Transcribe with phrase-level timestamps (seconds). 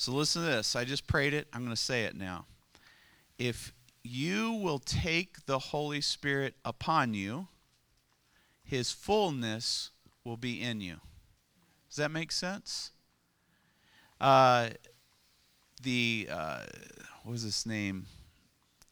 [0.00, 0.74] So listen to this.
[0.76, 1.46] I just prayed it.
[1.52, 2.46] I'm going to say it now.
[3.38, 7.48] If you will take the Holy Spirit upon you,
[8.64, 9.90] his fullness
[10.24, 11.00] will be in you.
[11.90, 12.92] Does that make sense?
[14.18, 14.70] Uh,
[15.82, 16.62] the, uh,
[17.24, 18.06] what was his name?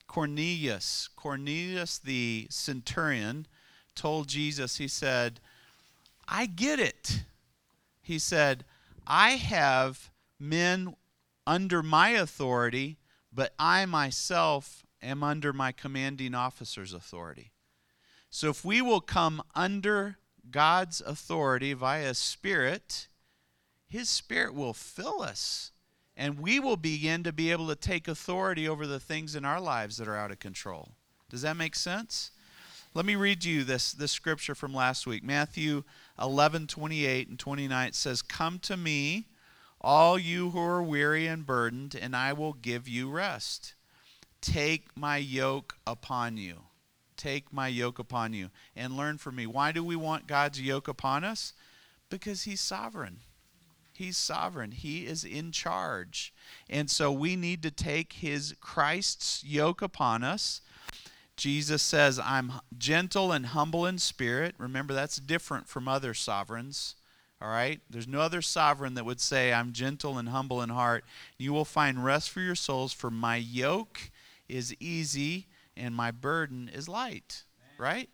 [0.08, 1.08] Cornelius.
[1.16, 3.46] Cornelius the centurion
[3.94, 5.40] told Jesus, he said,
[6.28, 7.22] I get it.
[8.02, 8.66] He said,
[9.06, 10.94] I have men
[11.46, 12.98] under my authority,
[13.32, 17.52] but I myself am under my commanding officer's authority.
[18.30, 20.18] So if we will come under
[20.50, 23.08] God's authority via Spirit,
[23.86, 25.72] His Spirit will fill us.
[26.16, 29.60] And we will begin to be able to take authority over the things in our
[29.60, 30.90] lives that are out of control.
[31.30, 32.32] Does that make sense?
[32.92, 35.22] Let me read you this, this scripture from last week.
[35.22, 35.84] Matthew
[36.20, 39.28] 11, 28 and 29 says, Come to me,
[39.80, 43.74] all you who are weary and burdened, and I will give you rest.
[44.40, 46.62] Take my yoke upon you.
[47.16, 49.46] Take my yoke upon you and learn from me.
[49.46, 51.52] Why do we want God's yoke upon us?
[52.10, 53.20] Because He's sovereign.
[53.98, 54.70] He's sovereign.
[54.70, 56.32] He is in charge.
[56.70, 60.60] And so we need to take his Christ's yoke upon us.
[61.36, 64.54] Jesus says, I'm gentle and humble in spirit.
[64.56, 66.94] Remember, that's different from other sovereigns.
[67.40, 67.80] All right?
[67.88, 71.04] There's no other sovereign that would say, I'm gentle and humble in heart.
[71.38, 74.10] You will find rest for your souls, for my yoke
[74.48, 77.44] is easy and my burden is light.
[77.78, 78.08] Right?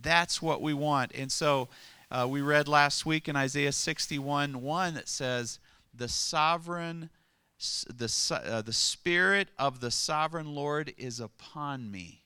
[0.00, 1.12] That's what we want.
[1.14, 1.68] And so
[2.10, 5.58] uh, we read last week in Isaiah 61 1 that says,
[5.94, 7.10] The sovereign,
[7.58, 12.21] the, uh, the Spirit of the sovereign Lord is upon me.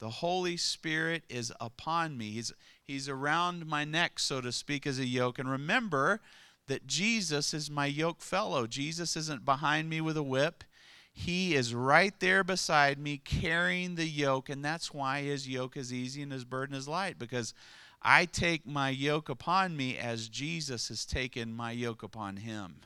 [0.00, 2.30] The Holy Spirit is upon me.
[2.30, 5.38] He's, he's around my neck, so to speak, as a yoke.
[5.38, 6.20] And remember
[6.68, 8.66] that Jesus is my yoke fellow.
[8.66, 10.64] Jesus isn't behind me with a whip.
[11.12, 15.92] He is right there beside me carrying the yoke, and that's why his yoke is
[15.92, 17.52] easy and his burden is light, because
[18.00, 22.76] I take my yoke upon me as Jesus has taken my yoke upon him.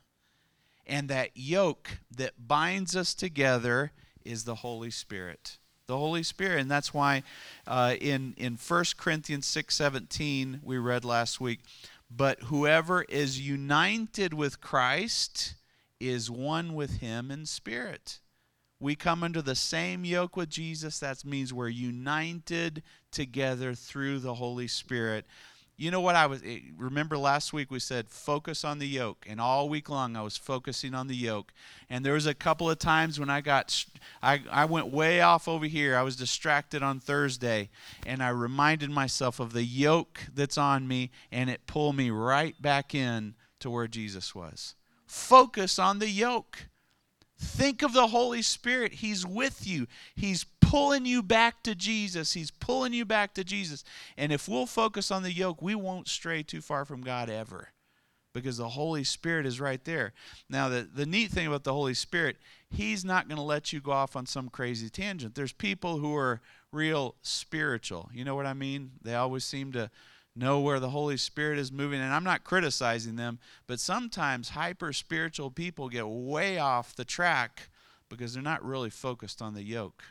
[0.87, 3.93] And that yoke that binds us together
[4.25, 5.59] is the Holy Spirit.
[5.87, 6.61] The Holy Spirit.
[6.61, 7.23] And that's why
[7.67, 11.61] uh, in, in 1 Corinthians 6 17, we read last week,
[12.11, 15.55] but whoever is united with Christ
[16.01, 18.21] is one with him in spirit.
[18.81, 20.99] We come under the same yoke with Jesus.
[20.99, 25.27] That means we're united together through the Holy Spirit.
[25.77, 26.41] You know what I was
[26.77, 30.37] remember last week we said focus on the yoke and all week long I was
[30.37, 31.53] focusing on the yoke.
[31.91, 33.85] And there was a couple of times when I got
[34.23, 35.97] I I went way off over here.
[35.97, 37.71] I was distracted on Thursday
[38.07, 42.61] and I reminded myself of the yoke that's on me and it pulled me right
[42.63, 44.77] back in to where Jesus was.
[45.07, 46.69] Focus on the yoke.
[47.37, 48.95] Think of the Holy Spirit.
[48.95, 49.89] He's with you.
[50.15, 52.33] He's pulling you back to Jesus.
[52.33, 53.85] He's pulling you back to Jesus.
[54.17, 57.69] And if we'll focus on the yoke, we won't stray too far from God ever
[58.33, 60.13] because the Holy Spirit is right there.
[60.51, 63.81] Now, the, the neat thing about the Holy Spirit, He's not going to let you
[63.81, 65.37] go off on some crazy tangent.
[65.37, 66.41] There's people who are
[66.73, 68.11] real spiritual.
[68.13, 68.91] You know what I mean?
[69.01, 69.93] They always seem to
[70.35, 72.01] know where the Holy Spirit is moving.
[72.01, 77.69] And I'm not criticizing them, but sometimes hyper spiritual people get way off the track
[78.09, 80.03] because they're not really focused on the yoke.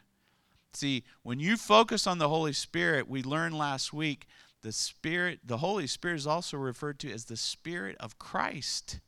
[0.73, 4.27] See, when you focus on the Holy Spirit, we learned last week
[4.63, 8.99] the Spirit, the Holy Spirit is also referred to as the Spirit of Christ.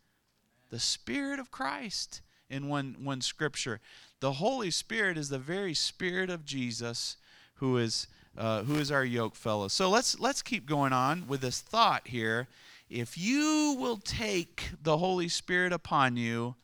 [0.69, 3.79] The Spirit of Christ in one, one scripture.
[4.19, 7.17] The Holy Spirit is the very Spirit of Jesus
[7.55, 9.69] who is uh, who is our yoke fellow.
[9.69, 12.47] So let's let's keep going on with this thought here.
[12.89, 16.55] If you will take the Holy Spirit upon you,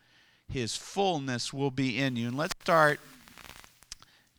[0.50, 2.28] His fullness will be in you.
[2.28, 3.00] And let's start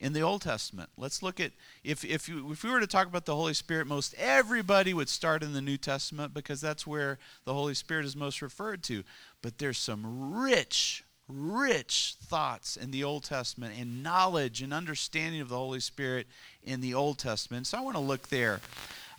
[0.02, 0.90] in the Old Testament.
[0.98, 1.52] Let's look at
[1.84, 5.08] if if you, if we were to talk about the Holy Spirit, most everybody would
[5.08, 9.04] start in the New Testament because that's where the Holy Spirit is most referred to.
[9.40, 15.49] But there's some rich rich thoughts in the Old Testament and knowledge and understanding of
[15.49, 16.26] the Holy Spirit
[16.64, 17.69] in the Old Testament.
[17.69, 18.60] So I want to look there.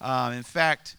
[0.01, 0.97] Um, in fact,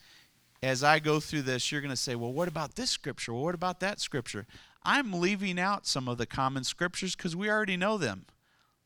[0.63, 3.35] as I go through this, you're going to say, well, what about this scripture?
[3.35, 4.47] Well, what about that scripture?
[4.83, 8.25] I'm leaving out some of the common scriptures because we already know them.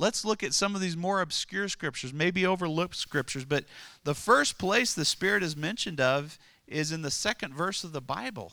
[0.00, 3.44] Let's look at some of these more obscure scriptures, maybe overlooked scriptures.
[3.44, 3.64] But
[4.04, 8.00] the first place the Spirit is mentioned of is in the second verse of the
[8.00, 8.52] Bible.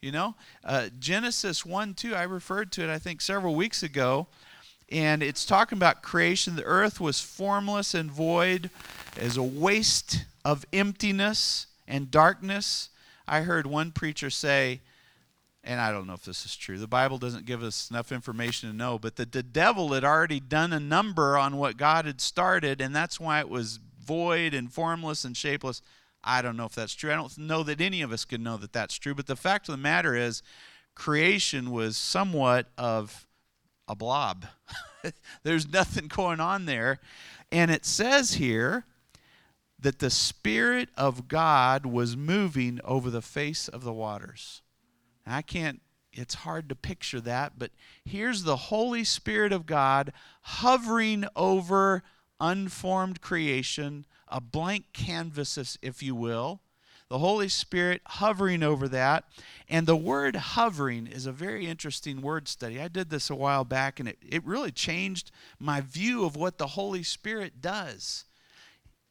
[0.00, 0.34] You know,
[0.64, 4.26] uh, Genesis 1 2, I referred to it, I think, several weeks ago.
[4.90, 6.56] And it's talking about creation.
[6.56, 8.70] The earth was formless and void,
[9.16, 12.90] as a waste of emptiness and darkness.
[13.26, 14.80] I heard one preacher say,
[15.66, 16.78] and I don't know if this is true.
[16.78, 20.38] The Bible doesn't give us enough information to know, but that the devil had already
[20.38, 24.72] done a number on what God had started, and that's why it was void and
[24.72, 25.82] formless and shapeless.
[26.22, 27.12] I don't know if that's true.
[27.12, 29.68] I don't know that any of us can know that that's true, but the fact
[29.68, 30.42] of the matter is,
[30.94, 33.26] creation was somewhat of
[33.88, 34.46] a blob.
[35.42, 37.00] There's nothing going on there.
[37.50, 38.84] And it says here
[39.78, 44.62] that the Spirit of God was moving over the face of the waters.
[45.26, 45.80] I can't,
[46.12, 47.72] it's hard to picture that, but
[48.04, 50.12] here's the Holy Spirit of God
[50.42, 52.02] hovering over
[52.40, 56.60] unformed creation, a blank canvas, if you will.
[57.08, 59.24] The Holy Spirit hovering over that.
[59.68, 62.80] And the word hovering is a very interesting word study.
[62.80, 66.58] I did this a while back, and it, it really changed my view of what
[66.58, 68.24] the Holy Spirit does.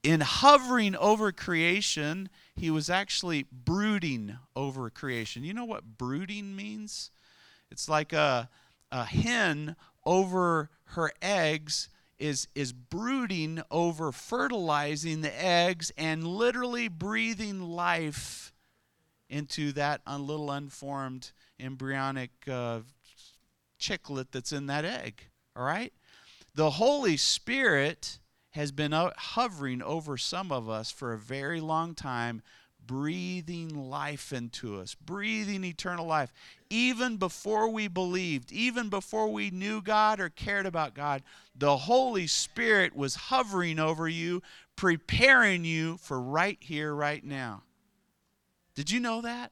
[0.04, 5.44] In hovering over creation, he was actually brooding over creation.
[5.44, 7.12] You know what brooding means?
[7.70, 8.50] It's like a,
[8.92, 9.76] a hen
[10.06, 18.54] over her eggs is, is brooding over fertilizing the eggs and literally breathing life
[19.30, 22.80] into that little unformed embryonic uh,
[23.78, 25.28] chicklet that's in that egg.
[25.56, 25.92] All right?
[26.54, 28.20] The Holy Spirit
[28.56, 32.42] has been hovering over some of us for a very long time,
[32.88, 36.32] breathing life into us, breathing eternal life.
[36.70, 41.22] Even before we believed, even before we knew God or cared about God,
[41.54, 44.42] the Holy Spirit was hovering over you,
[44.78, 47.64] preparing you for right here, right now.
[48.74, 49.52] Did you know that?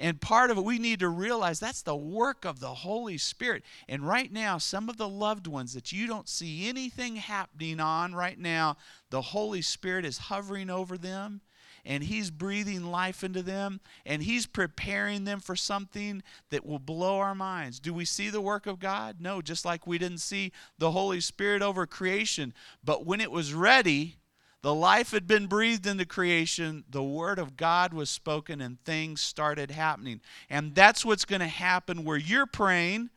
[0.00, 3.62] And part of it, we need to realize that's the work of the Holy Spirit.
[3.86, 8.14] And right now, some of the loved ones that you don't see anything happening on
[8.14, 8.78] right now,
[9.10, 11.42] the Holy Spirit is hovering over them
[11.84, 17.18] and He's breathing life into them and He's preparing them for something that will blow
[17.18, 17.78] our minds.
[17.78, 19.16] Do we see the work of God?
[19.20, 22.54] No, just like we didn't see the Holy Spirit over creation.
[22.82, 24.16] But when it was ready,
[24.62, 29.22] the life had been breathed into creation, the word of God was spoken, and things
[29.22, 30.20] started happening.
[30.50, 33.08] And that's what's going to happen where you're praying.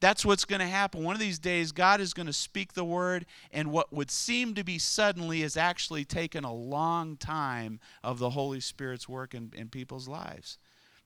[0.00, 1.02] That's what's going to happen.
[1.02, 4.54] One of these days, God is going to speak the word, and what would seem
[4.54, 9.52] to be suddenly is actually taken a long time of the Holy Spirit's work in,
[9.56, 10.58] in people's lives.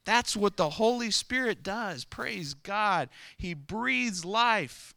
[0.04, 2.04] That's what the Holy Spirit does.
[2.04, 3.08] Praise God.
[3.36, 4.94] He breathes life.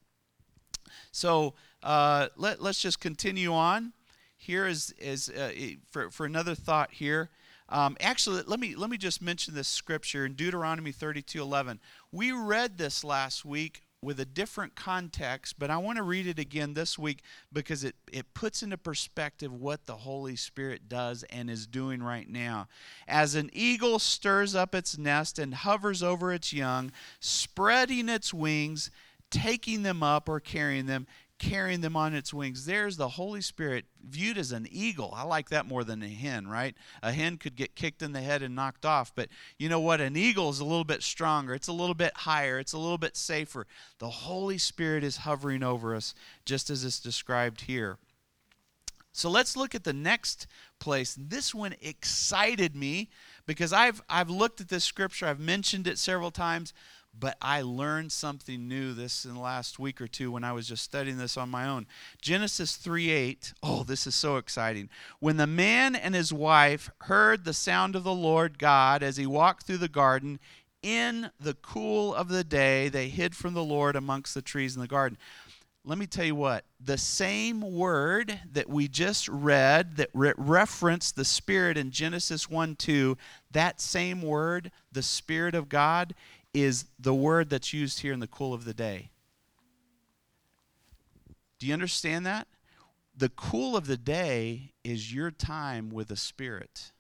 [1.12, 1.54] So
[1.84, 3.94] uh, let, let's just continue on
[4.38, 5.52] here is, is uh,
[5.90, 7.30] for, for another thought here.
[7.70, 11.80] Um, actually, let me let me just mention this scripture in Deuteronomy 32:11.
[12.14, 16.38] We read this last week with a different context, but I want to read it
[16.38, 21.50] again this week because it, it puts into perspective what the Holy Spirit does and
[21.50, 22.68] is doing right now.
[23.08, 28.92] As an eagle stirs up its nest and hovers over its young, spreading its wings,
[29.32, 31.08] taking them up or carrying them,
[31.40, 32.66] carrying them on its wings.
[32.66, 35.14] There's the Holy Spirit viewed as an eagle.
[35.16, 36.76] I like that more than a hen, right?
[37.04, 40.02] A hen could get kicked in the head and knocked off, but you know what?
[40.02, 42.98] An eagle is a little bit stronger, it's a little bit higher, it's a little
[42.98, 43.68] bit safer.
[44.00, 46.14] The Holy Spirit is hovering over us,
[46.46, 47.98] just as it's described here.
[49.18, 50.46] So let's look at the next
[50.80, 51.18] place.
[51.20, 53.10] This one excited me
[53.48, 56.72] because I've I've looked at this scripture, I've mentioned it several times,
[57.20, 60.68] but I learned something new this in the last week or two when I was
[60.68, 61.88] just studying this on my own.
[62.22, 63.54] Genesis 3:8.
[63.64, 64.90] Oh, this is so exciting.
[65.20, 69.26] When the man and his wife heard the sound of the Lord God as he
[69.26, 70.40] walked through the garden,
[70.84, 74.82] in the cool of the day, they hid from the Lord amongst the trees in
[74.82, 75.18] the garden.
[75.84, 81.16] Let me tell you what, the same word that we just read that re- referenced
[81.16, 83.18] the Spirit in Genesis 1 2,
[83.52, 86.14] that same word, the Spirit of God,
[86.64, 89.12] is the word that's used here in the cool of the day.
[91.60, 92.48] Do you understand that?
[93.16, 96.92] The cool of the day is your time with the Spirit.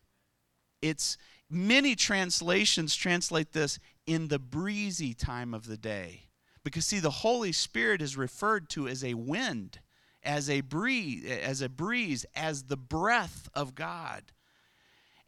[0.81, 1.17] It's
[1.49, 6.27] many translations translate this in the breezy time of the day.
[6.63, 9.79] Because see, the Holy Spirit is referred to as a wind,
[10.21, 14.21] as a breeze, as a breeze, as the breath of God.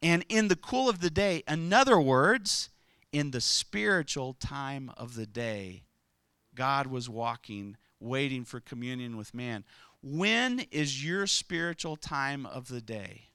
[0.03, 2.69] And in the cool of the day, in other words,
[3.11, 5.83] in the spiritual time of the day,
[6.55, 9.63] God was walking, waiting for communion with man.
[10.01, 13.29] When is your spiritual time of the day?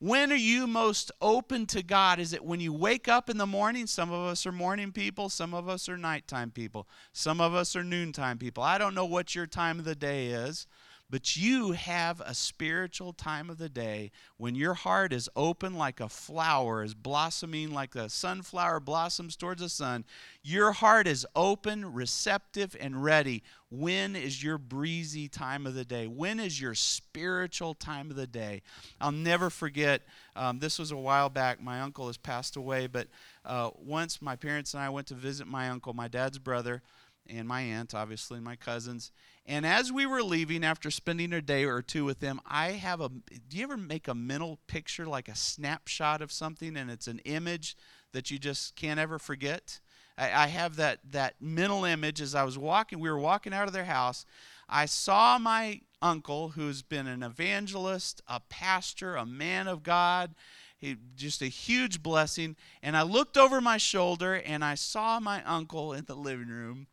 [0.00, 2.20] When are you most open to God?
[2.20, 3.88] Is it when you wake up in the morning?
[3.88, 7.74] Some of us are morning people, some of us are nighttime people, some of us
[7.74, 8.62] are noontime people.
[8.62, 10.68] I don't know what your time of the day is,
[11.10, 16.00] but you have a spiritual time of the day when your heart is open like
[16.00, 20.04] a flower, is blossoming like a sunflower blossoms towards the sun.
[20.42, 23.42] Your heart is open, receptive, and ready.
[23.70, 26.06] When is your breezy time of the day?
[26.06, 28.62] When is your spiritual time of the day?
[29.00, 30.02] I'll never forget,
[30.36, 31.62] um, this was a while back.
[31.62, 33.08] My uncle has passed away, but
[33.44, 36.82] uh, once my parents and I went to visit my uncle, my dad's brother
[37.28, 39.12] and my aunt, obviously, my cousins.
[39.48, 43.00] And as we were leaving after spending a day or two with them, I have
[43.00, 43.08] a.
[43.08, 47.20] Do you ever make a mental picture, like a snapshot of something, and it's an
[47.20, 47.74] image
[48.12, 49.80] that you just can't ever forget?
[50.18, 53.00] I, I have that that mental image as I was walking.
[53.00, 54.26] We were walking out of their house.
[54.68, 60.34] I saw my uncle, who's been an evangelist, a pastor, a man of God.
[60.76, 62.54] He, just a huge blessing.
[62.82, 66.86] And I looked over my shoulder and I saw my uncle in the living room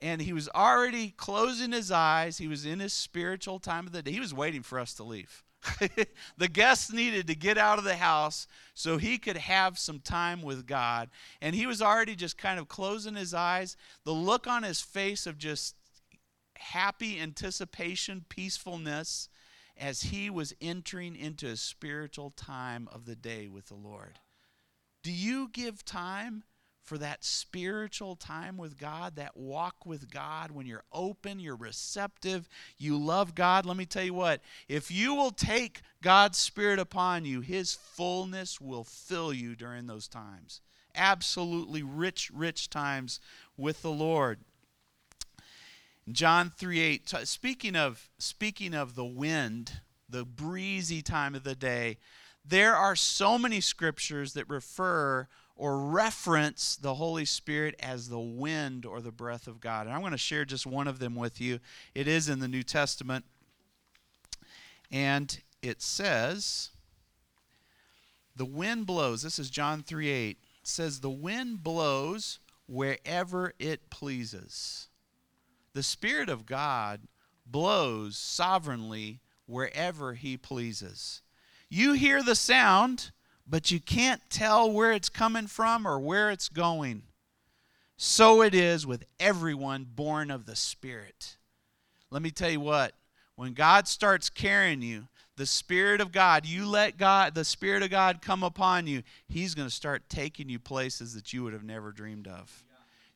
[0.00, 2.38] and he was already closing his eyes.
[2.38, 4.12] He was in his spiritual time of the day.
[4.12, 5.42] He was waiting for us to leave.
[6.38, 10.42] the guests needed to get out of the house so he could have some time
[10.42, 11.08] with God.
[11.40, 13.76] And he was already just kind of closing his eyes.
[14.04, 15.74] The look on his face of just
[16.56, 19.28] happy anticipation, peacefulness,
[19.78, 24.18] as he was entering into a spiritual time of the day with the Lord.
[25.02, 26.44] Do you give time?
[26.86, 32.48] For that spiritual time with God, that walk with God, when you're open, you're receptive,
[32.78, 37.24] you love God, let me tell you what, if you will take God's Spirit upon
[37.24, 40.60] you, His fullness will fill you during those times.
[40.94, 43.20] Absolutely rich, rich times
[43.56, 44.38] with the Lord.
[46.10, 51.98] John 3 8, speaking of, speaking of the wind, the breezy time of the day,
[52.44, 58.84] there are so many scriptures that refer or reference the Holy Spirit as the wind
[58.84, 59.86] or the breath of God.
[59.86, 61.60] And I'm going to share just one of them with you.
[61.94, 63.24] It is in the New Testament.
[64.92, 66.70] And it says,
[68.36, 69.22] The wind blows.
[69.22, 70.30] This is John 3 8.
[70.30, 74.88] It says, The wind blows wherever it pleases.
[75.72, 77.02] The Spirit of God
[77.46, 81.22] blows sovereignly wherever He pleases.
[81.68, 83.10] You hear the sound
[83.46, 87.02] but you can't tell where it's coming from or where it's going.
[87.96, 91.36] So it is with everyone born of the Spirit.
[92.10, 92.92] Let me tell you what,
[93.36, 97.90] when God starts carrying you, the Spirit of God, you let God, the Spirit of
[97.90, 101.64] God come upon you, He's going to start taking you places that you would have
[101.64, 102.64] never dreamed of.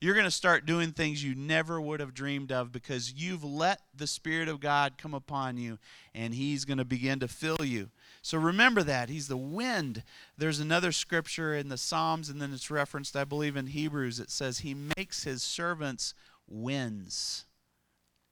[0.01, 3.81] You're going to start doing things you never would have dreamed of because you've let
[3.95, 5.79] the Spirit of God come upon you
[6.15, 7.91] and He's going to begin to fill you.
[8.23, 9.09] So remember that.
[9.09, 10.03] He's the wind.
[10.37, 14.21] There's another scripture in the Psalms, and then it's referenced, I believe, in Hebrews.
[14.21, 16.15] It says, He makes His servants
[16.47, 17.47] winds.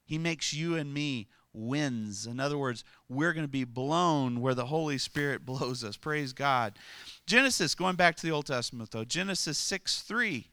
[0.04, 2.26] He makes you and me winds.
[2.26, 5.96] In other words, we're going to be blown where the Holy Spirit blows us.
[5.96, 6.78] Praise God.
[7.26, 10.48] Genesis, going back to the Old Testament, though, Genesis 6 3.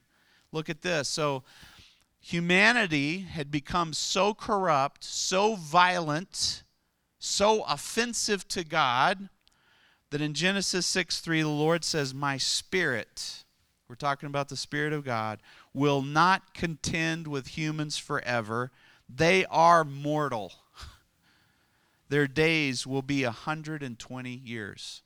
[0.51, 1.09] Look at this.
[1.09, 1.43] So,
[2.19, 6.63] humanity had become so corrupt, so violent,
[7.25, 9.29] so offensive to God
[10.11, 13.43] that in Genesis 6 3, the Lord says, My spirit,
[13.89, 15.39] we're talking about the Spirit of God,
[15.73, 18.71] will not contend with humans forever.
[19.13, 20.53] They are mortal.
[22.09, 25.01] Their days will be 120 years.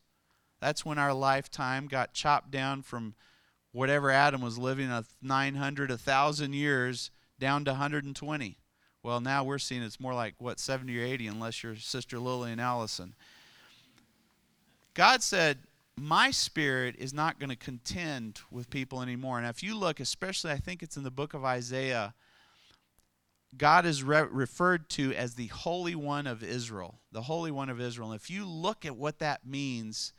[0.60, 3.16] That's when our lifetime got chopped down from
[3.72, 8.58] whatever Adam was living, a 900, 1,000 years, down to 120.
[9.10, 12.52] Well, now we're seeing it's more like, what, 70 or 80, unless you're Sister Lily
[12.52, 13.16] and Allison.
[14.94, 15.58] God said,
[15.98, 19.40] My spirit is not going to contend with people anymore.
[19.40, 22.14] And if you look, especially, I think it's in the book of Isaiah,
[23.58, 27.00] God is re- referred to as the Holy One of Israel.
[27.12, 28.12] The Holy One of Israel.
[28.12, 30.14] And if you look at what that means,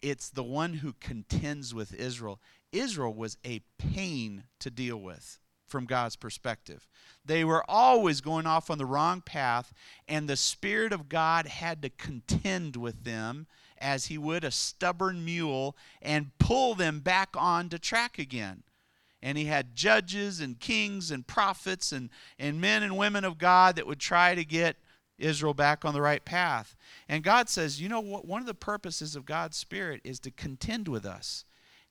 [0.00, 2.38] it's the one who contends with Israel.
[2.70, 6.88] Israel was a pain to deal with from God's perspective.
[7.24, 9.72] They were always going off on the wrong path,
[10.08, 13.46] and the Spirit of God had to contend with them
[13.78, 18.62] as he would a stubborn mule and pull them back on to track again.
[19.22, 23.76] And he had judges and kings and prophets and, and men and women of God
[23.76, 24.76] that would try to get
[25.18, 26.76] Israel back on the right path.
[27.08, 28.26] And God says, you know what?
[28.26, 31.44] One of the purposes of God's Spirit is to contend with us.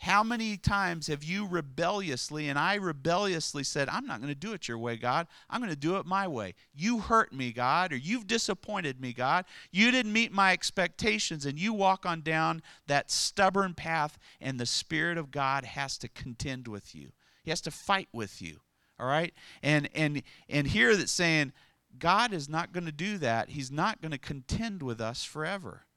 [0.06, 4.54] How many times have you rebelliously and I rebelliously said, I'm not going to do
[4.54, 5.26] it your way, God.
[5.50, 6.54] I'm going to do it my way.
[6.76, 9.46] You hurt me, God, or you've disappointed me, God.
[9.72, 14.68] You didn't meet my expectations, and you walk on down that stubborn path, and the
[14.68, 17.10] Spirit of God has to contend with you.
[17.42, 18.60] He has to fight with you.
[19.00, 19.34] All right?
[19.64, 21.52] And and and here that's saying,
[21.98, 23.50] God is not going to do that.
[23.50, 25.88] He's not going to contend with us forever.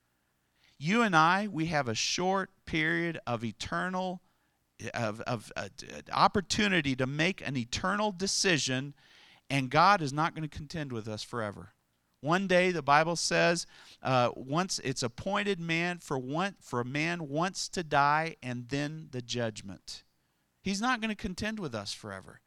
[0.78, 4.20] You and I, we have a short period of eternal
[4.94, 5.68] of, of uh,
[6.12, 8.94] opportunity to make an eternal decision,
[9.50, 11.72] and God is not going to contend with us forever.
[12.20, 13.66] One day, the Bible says,
[14.02, 19.08] uh, once it's appointed man for one for a man once to die, and then
[19.10, 20.02] the judgment.
[20.62, 22.40] He's not going to contend with us forever.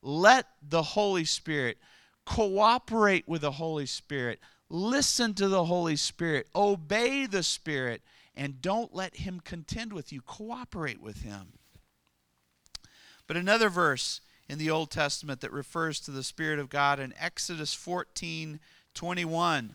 [0.00, 1.78] Let the Holy Spirit
[2.24, 4.40] cooperate with the Holy Spirit.
[4.68, 6.48] Listen to the Holy Spirit.
[6.54, 8.02] Obey the Spirit.
[8.36, 10.20] And don't let Him contend with you.
[10.20, 11.54] Cooperate with Him.
[13.26, 17.14] But another verse in the Old Testament that refers to the Spirit of God in
[17.18, 18.60] Exodus 14
[18.94, 19.74] 21.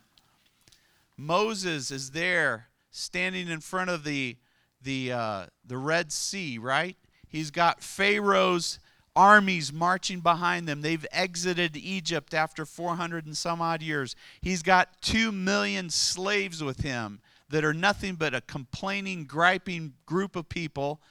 [1.15, 4.35] Moses is there standing in front of the,
[4.81, 6.97] the, uh, the Red Sea, right?
[7.27, 8.79] He's got Pharaoh's
[9.15, 10.81] armies marching behind them.
[10.81, 14.15] They've exited Egypt after 400 and some odd years.
[14.41, 20.35] He's got two million slaves with him that are nothing but a complaining, griping group
[20.35, 21.01] of people.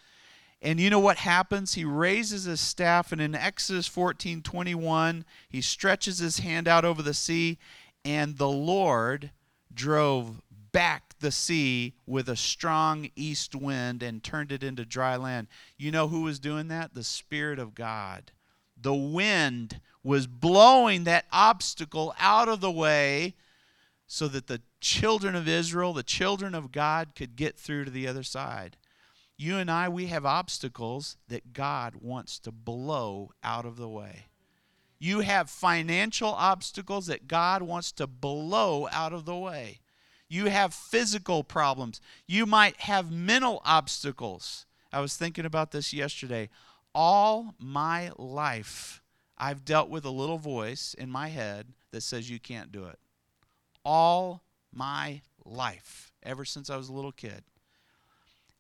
[0.63, 1.75] And you know what happens?
[1.75, 7.03] He raises his staff, and in Exodus 14 21, he stretches his hand out over
[7.03, 7.59] the sea,
[8.05, 9.31] and the Lord
[9.73, 15.49] drove back the sea with a strong east wind and turned it into dry land.
[15.77, 16.95] You know who was doing that?
[16.95, 18.33] The Spirit of God.
[18.81, 23.35] The wind was blowing that obstacle out of the way
[24.07, 28.09] so that the children of Israel, the children of God, could get through to the
[28.09, 28.77] other side.
[29.37, 34.27] You and I, we have obstacles that God wants to blow out of the way.
[34.99, 39.80] You have financial obstacles that God wants to blow out of the way.
[40.31, 42.01] You have physical problems.
[42.29, 44.65] You might have mental obstacles.
[44.93, 46.49] I was thinking about this yesterday.
[46.95, 49.03] All my life,
[49.37, 52.99] I've dealt with a little voice in my head that says you can't do it.
[53.85, 57.43] All my life, ever since I was a little kid.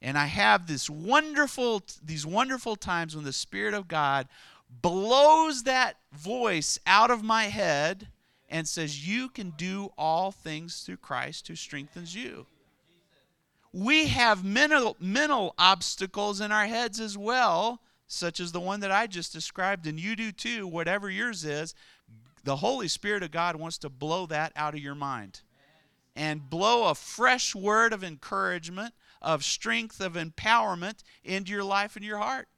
[0.02, 4.26] And I have this wonderful these wonderful times when the spirit of God
[4.68, 8.08] blows that voice out of my head
[8.50, 12.46] and says, You can do all things through Christ who strengthens you.
[13.72, 18.90] We have mental, mental obstacles in our heads as well, such as the one that
[18.90, 21.74] I just described, and you do too, whatever yours is.
[22.42, 25.42] The Holy Spirit of God wants to blow that out of your mind
[26.16, 32.04] and blow a fresh word of encouragement, of strength, of empowerment into your life and
[32.04, 32.48] your heart.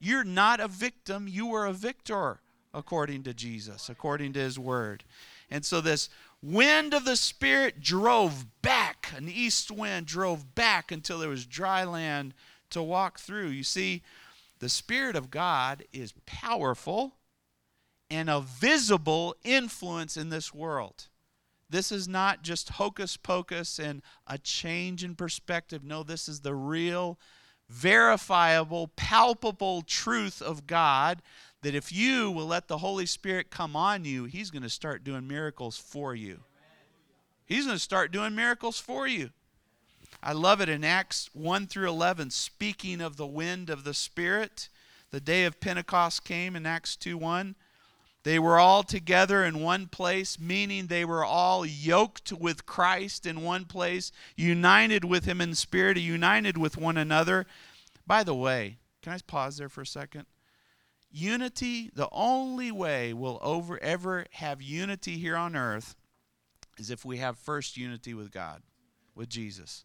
[0.00, 2.40] You're not a victim, you are a victor,
[2.74, 5.04] according to Jesus, according to his word.
[5.50, 6.08] And so this
[6.42, 11.84] wind of the Spirit drove back, an east wind drove back until there was dry
[11.84, 12.34] land
[12.70, 13.48] to walk through.
[13.48, 14.02] You see,
[14.58, 17.14] the Spirit of God is powerful
[18.10, 21.08] and a visible influence in this world.
[21.70, 25.84] This is not just hocus pocus and a change in perspective.
[25.84, 27.18] No, this is the real
[27.68, 31.20] verifiable, palpable truth of God
[31.62, 35.04] that if you will let the Holy Spirit come on you, He's going to start
[35.04, 36.40] doing miracles for you.
[37.46, 39.30] He's going to start doing miracles for you.
[40.22, 44.68] I love it in Acts 1 through 11, speaking of the wind of the Spirit.
[45.10, 47.54] The day of Pentecost came in Acts 2 1.
[48.24, 53.42] They were all together in one place, meaning they were all yoked with Christ in
[53.42, 57.46] one place, united with Him in spirit, united with one another.
[58.06, 60.26] By the way, can I pause there for a second?
[61.10, 65.96] Unity, the only way we'll over, ever have unity here on earth
[66.78, 68.62] is if we have first unity with God,
[69.14, 69.84] with Jesus.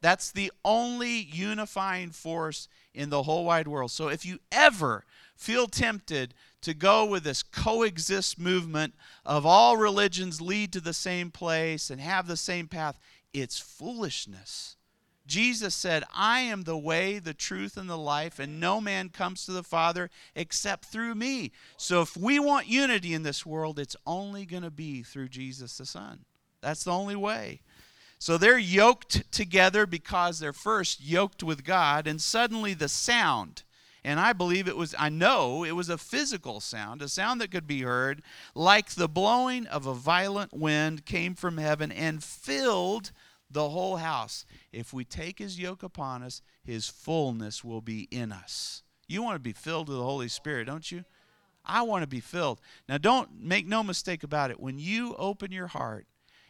[0.00, 3.90] That's the only unifying force in the whole wide world.
[3.90, 5.04] So if you ever
[5.34, 11.30] feel tempted to go with this coexist movement of all religions lead to the same
[11.30, 12.98] place and have the same path,
[13.32, 14.76] it's foolishness.
[15.28, 19.44] Jesus said, I am the way, the truth, and the life, and no man comes
[19.44, 21.52] to the Father except through me.
[21.76, 25.78] So if we want unity in this world, it's only going to be through Jesus
[25.78, 26.24] the Son.
[26.62, 27.60] That's the only way.
[28.18, 33.62] So they're yoked together because they're first yoked with God, and suddenly the sound,
[34.02, 37.50] and I believe it was, I know it was a physical sound, a sound that
[37.50, 38.22] could be heard,
[38.54, 43.12] like the blowing of a violent wind, came from heaven and filled
[43.50, 44.44] the whole house.
[44.72, 48.82] If we take his yoke upon us, his fullness will be in us.
[49.06, 51.04] You want to be filled with the Holy Spirit, don't you?
[51.64, 52.60] I want to be filled.
[52.88, 54.60] Now, don't make no mistake about it.
[54.60, 56.06] When you open your heart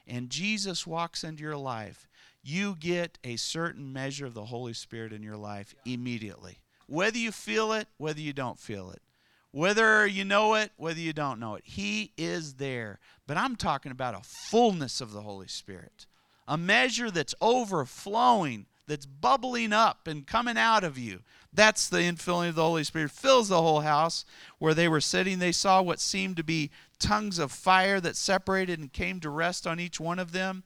[0.07, 2.09] and Jesus walks into your life,
[2.43, 6.59] you get a certain measure of the Holy Spirit in your life immediately.
[6.87, 9.03] Whether you feel it, whether you don't feel it.
[9.51, 12.99] Whether you know it, whether you don't know it, He is there.
[13.27, 16.07] But I'm talking about a fullness of the Holy Spirit,
[16.49, 21.21] a measure that's overflowing, that's bubbling up and coming out of you.
[21.53, 23.11] That's the infilling of the Holy Spirit.
[23.11, 24.25] Fills the whole house
[24.59, 25.39] where they were sitting.
[25.39, 29.67] They saw what seemed to be tongues of fire that separated and came to rest
[29.67, 30.65] on each one of them,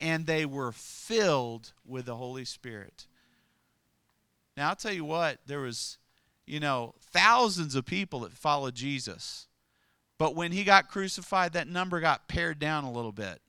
[0.00, 3.06] and they were filled with the Holy Spirit.
[4.56, 5.98] Now, I'll tell you what, there was,
[6.46, 9.46] you know, thousands of people that followed Jesus.
[10.18, 13.40] But when he got crucified, that number got pared down a little bit.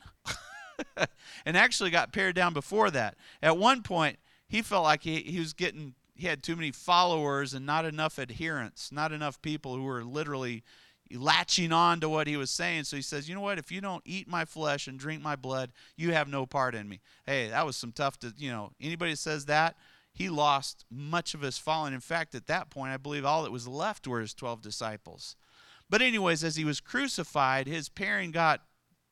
[1.45, 3.15] and actually got pared down before that.
[3.41, 7.53] At one point, he felt like he, he was getting, he had too many followers
[7.53, 10.63] and not enough adherents, not enough people who were literally
[11.11, 12.83] latching on to what he was saying.
[12.83, 13.57] So he says, You know what?
[13.57, 16.87] If you don't eat my flesh and drink my blood, you have no part in
[16.87, 16.99] me.
[17.25, 19.75] Hey, that was some tough to, you know, anybody that says that,
[20.11, 21.93] he lost much of his following.
[21.93, 25.35] In fact, at that point, I believe all that was left were his 12 disciples.
[25.89, 28.61] But, anyways, as he was crucified, his pairing got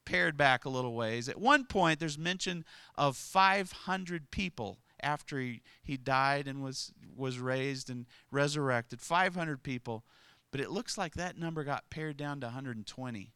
[0.08, 1.28] pared back a little ways.
[1.28, 2.63] At one point, there's mention
[2.96, 9.02] of 500 people after he, he died and was, was raised and resurrected.
[9.02, 10.06] 500 people.
[10.50, 13.34] But it looks like that number got pared down to 120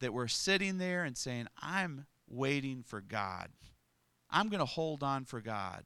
[0.00, 3.50] that were sitting there and saying, I'm waiting for God.
[4.28, 5.84] I'm going to hold on for God.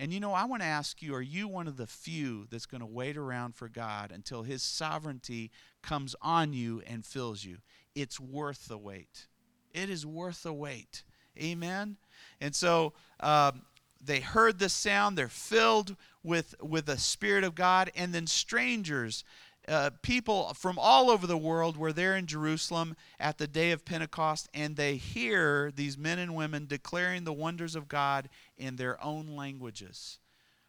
[0.00, 2.66] And you know, I want to ask you are you one of the few that's
[2.66, 7.58] going to wait around for God until His sovereignty comes on you and fills you?
[7.94, 9.28] It's worth the wait.
[9.72, 11.02] It is worth the wait.
[11.38, 11.96] Amen?
[12.40, 13.62] And so um,
[14.04, 19.24] they heard the sound, they're filled with, with the Spirit of God, and then strangers
[19.68, 23.84] uh, people from all over the world were there in Jerusalem at the day of
[23.84, 29.02] Pentecost, and they hear these men and women declaring the wonders of God in their
[29.04, 30.18] own languages.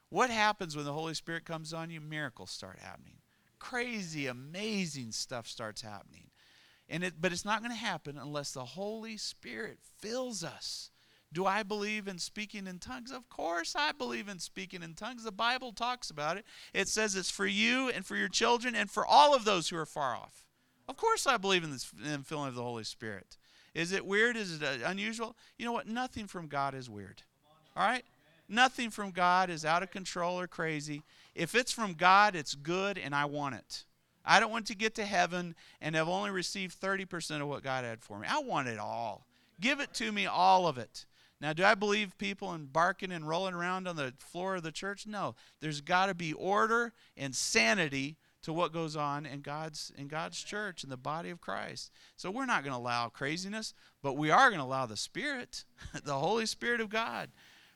[0.09, 2.01] What happens when the Holy Spirit comes on you?
[2.01, 3.15] Miracles start happening.
[3.59, 6.29] Crazy, amazing stuff starts happening.
[6.91, 10.91] And it, but it's not going to happen unless the Holy Spirit fills us.
[11.33, 13.11] Do I believe in speaking in tongues?
[13.13, 15.23] Of course, I believe in speaking in tongues.
[15.23, 16.45] The Bible talks about it.
[16.73, 19.77] It says it's for you and for your children and for all of those who
[19.77, 20.45] are far off.
[20.89, 21.77] Of course, I believe in
[22.11, 23.37] in filling of the Holy Spirit.
[23.73, 24.35] Is it weird?
[24.35, 25.37] Is it uh, unusual?
[25.57, 25.87] You know what?
[25.87, 27.23] Nothing from God is weird.
[27.77, 28.03] All right?
[28.49, 31.03] Nothing from God is out of control or crazy.
[31.33, 33.85] If it's from God, it's good and I want it.
[34.25, 37.83] I don't want to get to heaven and have only received 30% of what God
[37.83, 38.27] had for me.
[38.29, 39.25] I want it all.
[39.59, 41.05] Give it to me, all of it.
[41.39, 44.71] Now, do I believe people in barking and rolling around on the floor of the
[44.71, 45.07] church?
[45.07, 45.35] No.
[45.59, 50.41] There's got to be order and sanity to what goes on in God's in God's
[50.41, 51.91] church in the body of Christ.
[52.15, 55.65] So we're not going to allow craziness, but we are going to allow the Spirit,
[56.03, 57.29] the Holy Spirit of God.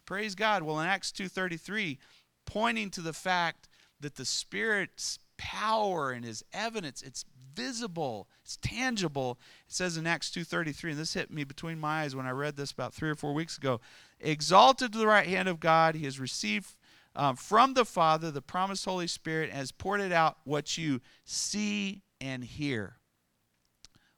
[0.05, 0.63] Praise God.
[0.63, 1.97] Well, in Acts 2:33,
[2.45, 3.67] pointing to the fact
[3.99, 9.39] that the Spirit's power and his evidence, it's visible, it's tangible.
[9.67, 12.55] It says in Acts 2:33, and this hit me between my eyes when I read
[12.55, 13.81] this about three or four weeks ago.
[14.19, 16.75] Exalted to the right hand of God, he has received
[17.15, 21.01] um, from the Father the promised Holy Spirit and has poured it out what you
[21.23, 22.97] see and hear.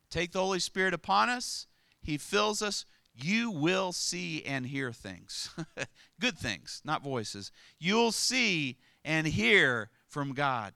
[0.10, 1.68] Take the Holy Spirit upon us,
[2.02, 2.86] he fills us.
[3.20, 5.50] You will see and hear things.
[6.20, 7.52] Good things, not voices.
[7.80, 10.74] You'll see and hear from God.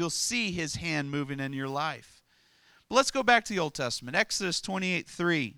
[0.00, 2.22] You'll see his hand moving in your life.
[2.88, 4.16] But let's go back to the Old Testament.
[4.16, 5.54] Exodus 28 3.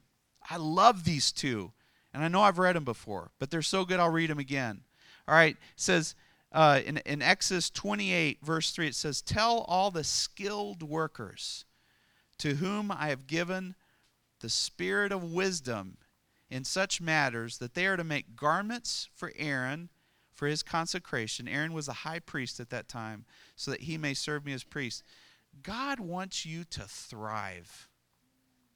[0.50, 1.70] I love these two.
[2.12, 4.80] And I know I've read them before, but they're so good I'll read them again.
[5.28, 5.54] All right.
[5.54, 6.16] It says
[6.50, 11.64] uh, in, in Exodus 28, verse 3, it says, Tell all the skilled workers
[12.38, 13.76] to whom I have given
[14.40, 15.98] the spirit of wisdom
[16.50, 19.88] in such matters that they are to make garments for Aaron
[20.42, 21.46] for his consecration.
[21.46, 24.64] Aaron was the high priest at that time, so that he may serve me as
[24.64, 25.04] priest.
[25.62, 27.88] God wants you to thrive.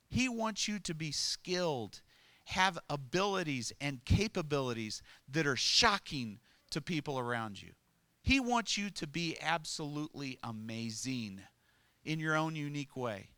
[0.08, 2.02] He wants you to be skilled,
[2.44, 6.38] have abilities and capabilities that are shocking
[6.70, 7.72] to people around you.
[8.22, 11.40] He wants you to be absolutely amazing
[12.04, 13.30] in your own unique way.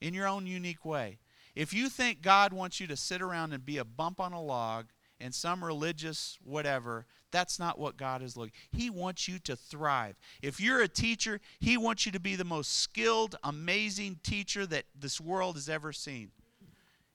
[0.00, 1.18] In your own unique way.
[1.56, 4.40] If you think God wants you to sit around and be a bump on a
[4.40, 8.52] log and some religious whatever, that's not what God is looking.
[8.70, 10.16] He wants you to thrive.
[10.42, 14.84] If you're a teacher, he wants you to be the most skilled, amazing teacher that
[14.98, 16.30] this world has ever seen.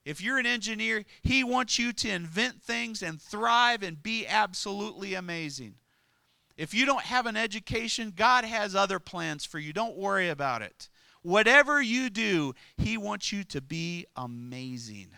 [0.03, 5.13] If you're an engineer, he wants you to invent things and thrive and be absolutely
[5.13, 5.75] amazing.
[6.57, 9.73] If you don't have an education, God has other plans for you.
[9.73, 10.89] Don't worry about it.
[11.21, 15.09] Whatever you do, he wants you to be amazing.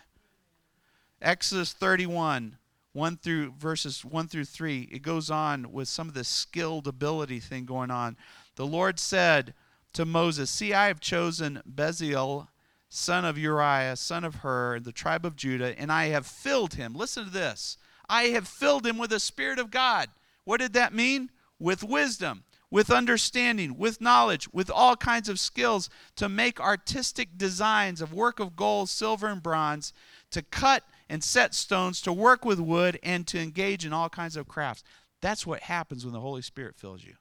[1.20, 2.58] Exodus 31
[2.94, 7.40] 1 through verses 1 through 3, it goes on with some of the skilled ability
[7.40, 8.16] thing going on.
[8.54, 9.52] The Lord said
[9.94, 12.46] to Moses, See, I have chosen Bezalel,
[12.88, 16.94] son of Uriah, son of Hur, the tribe of Judah, and I have filled him.
[16.94, 17.76] Listen to this.
[18.08, 20.08] I have filled him with the Spirit of God.
[20.44, 21.30] What did that mean?
[21.58, 28.00] With wisdom, with understanding, with knowledge, with all kinds of skills to make artistic designs
[28.00, 29.92] of work of gold, silver, and bronze,
[30.30, 34.36] to cut and set stones, to work with wood, and to engage in all kinds
[34.36, 34.82] of crafts.
[35.20, 37.14] That's what happens when the Holy Spirit fills you.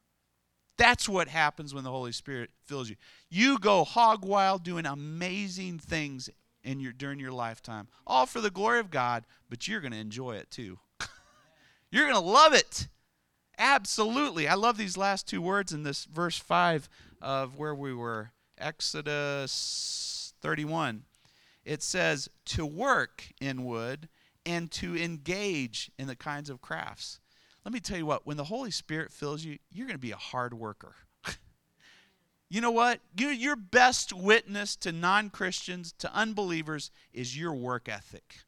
[0.78, 2.96] That's what happens when the Holy Spirit fills you.
[3.30, 6.30] You go hog wild doing amazing things
[6.64, 9.98] in your during your lifetime, all for the glory of God, but you're going to
[9.98, 10.80] enjoy it too.
[11.92, 12.88] you're going to love it.
[13.58, 14.48] Absolutely.
[14.48, 16.90] I love these last two words in this verse 5
[17.22, 21.04] of where we were, Exodus 31.
[21.66, 24.10] It says to work in wood
[24.46, 27.20] and to engage in the kinds of crafts.
[27.64, 30.12] Let me tell you what, when the Holy Spirit fills you, you're going to be
[30.12, 30.96] a hard worker.
[32.50, 33.00] you know what?
[33.16, 38.40] Your best witness to non Christians, to unbelievers, is your work ethic.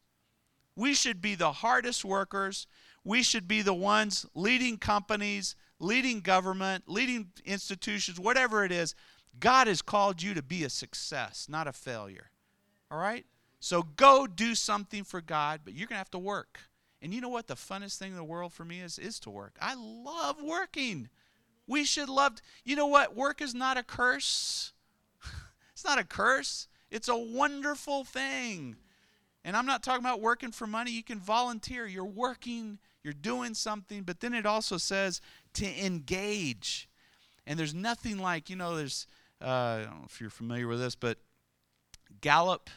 [0.74, 2.66] We should be the hardest workers.
[3.04, 8.94] We should be the ones leading companies, leading government, leading institutions, whatever it is.
[9.40, 12.30] God has called you to be a success, not a failure.
[12.90, 13.24] All right?
[13.60, 16.60] So go do something for God, but you're going to have to work.
[17.02, 19.30] And you know what the funnest thing in the world for me is is to
[19.30, 19.56] work.
[19.60, 21.08] I love working.
[21.66, 23.16] We should love You know what?
[23.16, 24.72] Work is not a curse.
[25.72, 26.68] it's not a curse.
[26.90, 28.76] It's a wonderful thing.
[29.44, 30.90] And I'm not talking about working for money.
[30.90, 31.86] You can volunteer.
[31.86, 35.20] You're working, you're doing something, but then it also says
[35.54, 36.88] to engage.
[37.46, 39.06] And there's nothing like, you know, there's
[39.40, 41.18] uh, I don't know if you're familiar with this, but
[42.20, 42.70] Gallup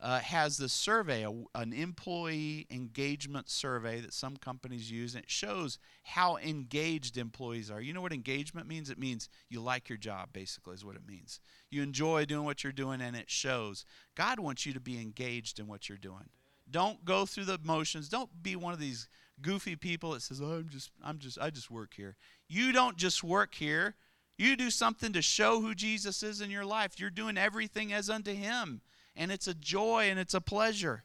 [0.00, 5.30] uh, has this survey, a, an employee engagement survey that some companies use, and it
[5.30, 7.80] shows how engaged employees are.
[7.80, 8.90] You know what engagement means?
[8.90, 11.40] It means you like your job, basically, is what it means.
[11.70, 13.86] You enjoy doing what you're doing, and it shows.
[14.14, 16.28] God wants you to be engaged in what you're doing.
[16.70, 18.08] Don't go through the motions.
[18.08, 19.08] Don't be one of these
[19.40, 22.16] goofy people that says, "Oh, I'm just, I'm just, I just work here."
[22.48, 23.94] You don't just work here.
[24.36, 26.98] You do something to show who Jesus is in your life.
[26.98, 28.80] You're doing everything as unto Him
[29.16, 31.04] and it's a joy and it's a pleasure.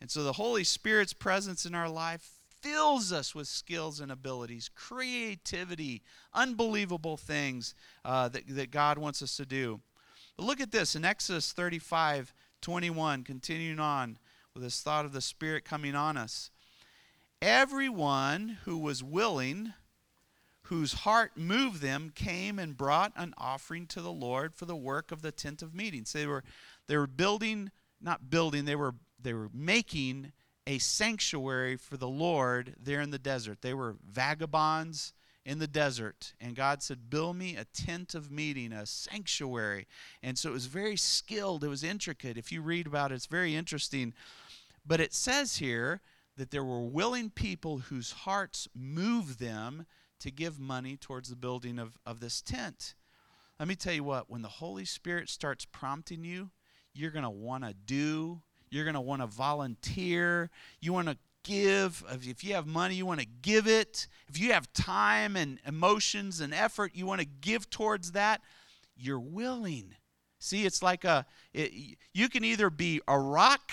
[0.00, 2.28] And so the Holy Spirit's presence in our life
[2.60, 6.02] fills us with skills and abilities, creativity,
[6.34, 9.80] unbelievable things uh, that, that God wants us to do.
[10.36, 12.32] But look at this in Exodus 35
[12.62, 14.18] 21, continuing on
[14.52, 16.50] with this thought of the Spirit coming on us.
[17.40, 19.74] Everyone who was willing,
[20.68, 25.12] whose heart moved them, came and brought an offering to the Lord for the work
[25.12, 26.04] of the tent of meeting.
[26.04, 26.44] So they were
[26.86, 30.32] they were building, not building, they were they were making
[30.66, 33.62] a sanctuary for the Lord there in the desert.
[33.62, 35.12] They were vagabonds
[35.44, 36.34] in the desert.
[36.40, 39.86] And God said, Build me a tent of meeting, a sanctuary.
[40.22, 42.36] And so it was very skilled, it was intricate.
[42.36, 44.12] If you read about it, it's very interesting.
[44.84, 46.00] But it says here
[46.36, 49.86] that there were willing people whose hearts moved them
[50.20, 52.94] to give money towards the building of, of this tent.
[53.58, 56.50] Let me tell you what, when the Holy Spirit starts prompting you,
[56.94, 60.50] you're going to want to do, you're going to want to volunteer,
[60.80, 62.02] you want to give.
[62.10, 64.08] If you have money, you want to give it.
[64.28, 68.42] If you have time and emotions and effort, you want to give towards that.
[68.96, 69.94] You're willing.
[70.38, 71.24] See, it's like a,
[71.54, 73.72] it, you can either be a rock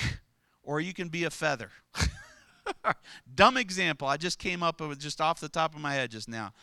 [0.63, 1.71] or you can be a feather.
[3.36, 4.08] Dumb example.
[4.08, 6.54] I just came up with just off the top of my head just now.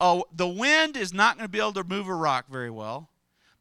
[0.00, 3.10] Oh, the wind is not going to be able to move a rock very well.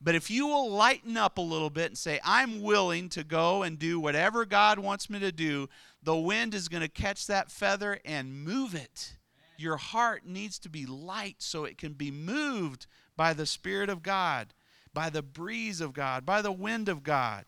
[0.02, 3.64] But if you will lighten up a little bit and say, I'm willing to go
[3.64, 5.70] and do whatever God wants me to do,
[6.04, 9.16] the wind is going to catch that feather and move it.
[9.58, 14.04] Your heart needs to be light so it can be moved by the Spirit of
[14.04, 14.54] God,
[14.94, 17.46] by the breeze of God, by the wind of God.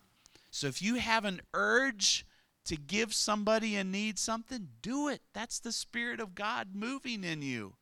[0.50, 2.26] So if you have an urge
[2.68, 5.22] to give somebody in need something, do it.
[5.32, 7.74] That's the Spirit of God moving in you.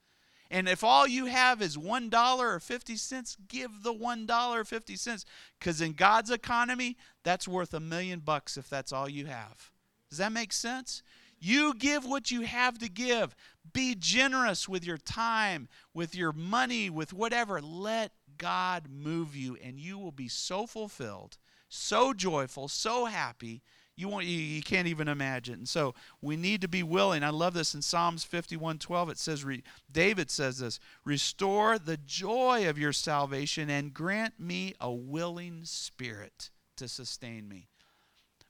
[0.51, 4.97] And if all you have is $1 or 50 cents, give the $1 or 50
[4.97, 5.25] cents.
[5.59, 9.73] Because in God's economy, that's worth a million bucks if that's all you have.
[10.09, 11.03] Does that make sense?
[11.41, 13.35] You give what you have to give.
[13.73, 17.61] Be generous with your time, with your money, with whatever.
[17.61, 23.63] Let God move you, and you will be so fulfilled, so joyful, so happy
[23.97, 25.65] you want you, you can't even imagine.
[25.67, 27.25] So we need to be willing.
[27.25, 32.69] I love this in Psalms 51:12 it says re, David says this, "Restore the joy
[32.69, 37.69] of your salvation and grant me a willing spirit to sustain me."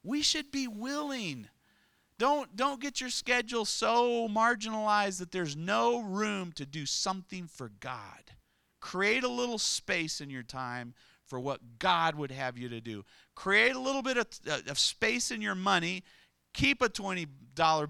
[0.03, 1.49] We should be willing.
[2.19, 7.69] Don't don't get your schedule so marginalized that there's no room to do something for
[7.69, 8.33] God.
[8.81, 10.95] create a little space in your time
[11.27, 13.05] for what God would have you to do.
[13.35, 16.05] Create a little bit of, uh, of space in your money.
[16.55, 17.27] Keep a $20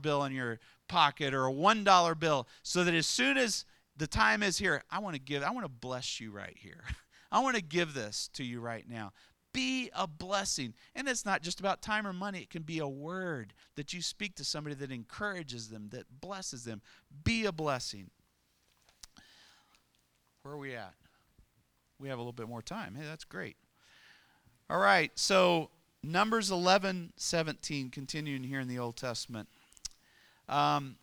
[0.03, 3.65] bill in your pocket or a $1 bill so that as soon as
[3.97, 6.83] the time is here, I want to give, I want to bless you right here.
[7.33, 9.13] I want to give this to you right now.
[9.53, 10.75] Be a blessing.
[10.95, 14.03] And it's not just about time or money, it can be a word that you
[14.03, 16.83] speak to somebody that encourages them, that blesses them.
[17.25, 18.11] Be a blessing.
[20.43, 20.95] Where are we at?
[22.01, 22.95] We have a little bit more time.
[22.95, 23.57] Hey, that's great.
[24.69, 25.71] All right, so
[26.03, 29.49] Numbers 11, 17, continuing here in the Old Testament.
[30.49, 30.97] Um,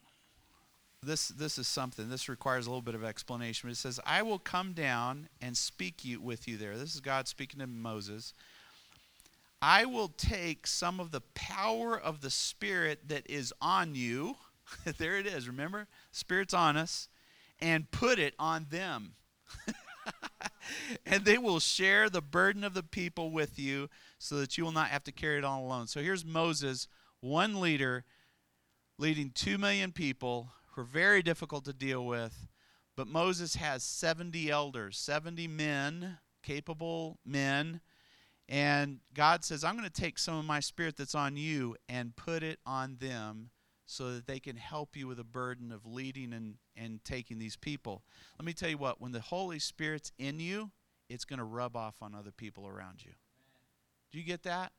[1.02, 3.68] this, this is something, this requires a little bit of explanation.
[3.68, 6.78] But it says, I will come down and speak you, with you there.
[6.78, 8.34] This is God speaking to Moses.
[9.62, 14.36] I will take some of the power of the Spirit that is on you.
[14.98, 15.88] there it is, remember?
[16.12, 17.08] Spirit's on us.
[17.62, 19.14] And put it on them.
[21.06, 24.72] and they will share the burden of the people with you so that you will
[24.72, 25.88] not have to carry it all alone.
[25.88, 26.88] So here's Moses,
[27.20, 28.06] one leader,
[28.98, 32.48] leading two million people who are very difficult to deal with.
[32.96, 37.82] But Moses has 70 elders, 70 men, capable men.
[38.48, 42.16] And God says, I'm going to take some of my spirit that's on you and
[42.16, 43.50] put it on them
[43.86, 47.56] so that they can help you with the burden of leading and, and taking these
[47.56, 48.04] people.
[48.40, 50.72] Let me tell you what, when the Holy Spirit's in you,
[51.10, 53.12] it's going to rub off on other people around you.
[54.12, 54.72] Do you get that?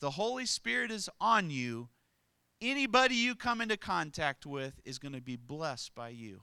[0.00, 1.88] The Holy Spirit is on you.
[2.60, 6.42] Anybody you come into contact with is going to be blessed by you.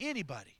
[0.00, 0.56] Anybody.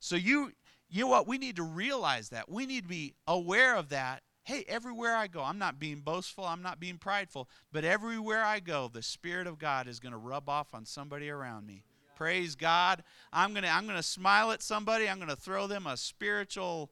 [0.00, 0.52] So you
[0.88, 1.26] you know what?
[1.26, 2.50] We need to realize that.
[2.50, 6.44] We need to be aware of that hey, everywhere I go, I'm not being boastful,
[6.44, 10.18] I'm not being prideful, but everywhere I go, the Spirit of God is going to
[10.18, 11.84] rub off on somebody around me.
[12.16, 13.02] Praise God.
[13.32, 15.08] I'm going to I'm going to smile at somebody.
[15.08, 16.90] I'm going to throw them a spiritual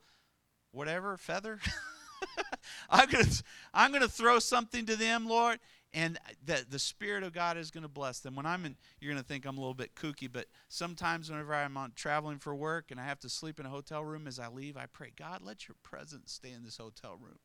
[0.73, 1.61] whatever feather.
[2.91, 5.59] I'm going to I'm going to throw something to them, Lord,
[5.92, 8.35] and that the spirit of god is going to bless them.
[8.37, 11.55] When i'm in you're going to think i'm a little bit kooky but sometimes whenever
[11.55, 14.38] i'm on traveling for work and i have to sleep in a hotel room as
[14.38, 17.38] i leave i pray god let your presence stay in this hotel room.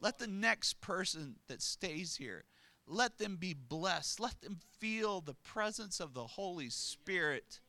[0.00, 2.44] Let the next person that stays here
[2.88, 4.20] let them be blessed.
[4.20, 7.60] Let them feel the presence of the holy spirit.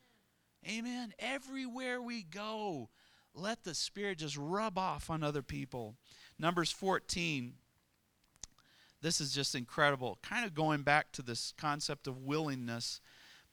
[0.67, 1.13] Amen.
[1.17, 2.89] Everywhere we go
[3.37, 5.95] let the spirit just rub off on other people.
[6.39, 7.53] Numbers 14
[9.01, 10.17] this is just incredible.
[10.21, 12.99] Kind of going back to this concept of willingness.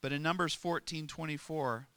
[0.01, 1.87] But in Numbers 14 24,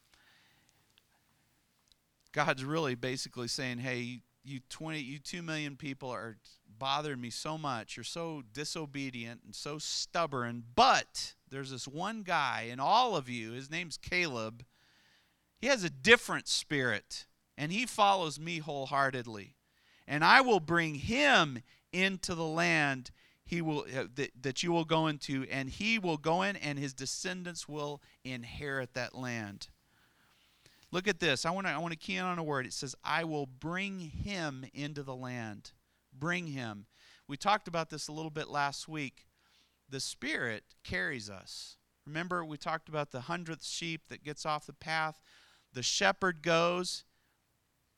[2.32, 6.38] God's really basically saying, hey, you 20 you 2 million people are
[6.78, 12.68] bothering me so much you're so disobedient and so stubborn but there's this one guy
[12.70, 14.64] in all of you his name's Caleb
[15.58, 19.56] he has a different spirit and he follows me wholeheartedly
[20.06, 23.10] and I will bring him into the land
[23.48, 26.78] he will uh, that, that you will go into and he will go in and
[26.78, 29.68] his descendants will inherit that land.
[30.92, 31.46] Look at this.
[31.46, 32.66] I want to i want to key in on a word.
[32.66, 35.72] It says i will bring him into the land.
[36.12, 36.84] Bring him.
[37.26, 39.24] We talked about this a little bit last week.
[39.88, 41.78] The spirit carries us.
[42.06, 45.22] Remember we talked about the hundredth sheep that gets off the path?
[45.72, 47.04] The shepherd goes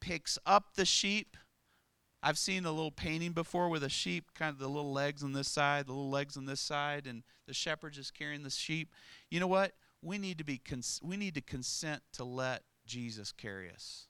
[0.01, 1.37] picks up the sheep
[2.23, 5.33] I've seen a little painting before with a sheep, kind of the little legs on
[5.33, 8.93] this side, the little legs on this side, and the shepherd just carrying the sheep.
[9.31, 9.73] You know what?
[10.03, 14.07] We need to be cons- we need to consent to let Jesus carry us.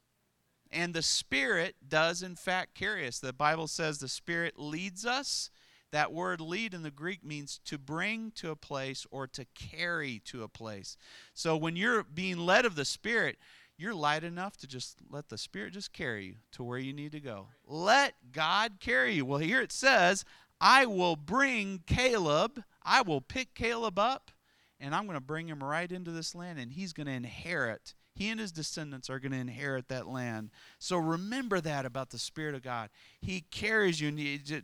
[0.73, 3.19] And the Spirit does in fact carry us.
[3.19, 5.51] The Bible says the Spirit leads us.
[5.93, 10.21] That word lead in the Greek means to bring to a place or to carry
[10.27, 10.97] to a place.
[11.35, 13.39] So when you're being led of the Spirit,
[13.81, 17.13] you're light enough to just let the Spirit just carry you to where you need
[17.13, 17.49] to go.
[17.67, 19.25] Let God carry you.
[19.25, 20.25] Well, here it says,
[20.61, 24.31] I will bring Caleb, I will pick Caleb up,
[24.79, 27.95] and I'm going to bring him right into this land, and he's going to inherit.
[28.15, 30.51] He and his descendants are going to inherit that land.
[30.79, 32.91] So remember that about the Spirit of God.
[33.21, 34.11] He carries you.